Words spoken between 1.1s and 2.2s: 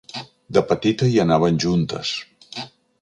hi anaven juntes.